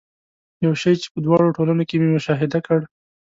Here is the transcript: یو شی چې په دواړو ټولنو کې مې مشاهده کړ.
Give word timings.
یو 0.65 0.73
شی 0.81 0.93
چې 1.01 1.07
په 1.13 1.19
دواړو 1.25 1.55
ټولنو 1.57 1.83
کې 1.89 1.95
مې 2.01 2.09
مشاهده 2.15 2.59
کړ. 2.65 2.79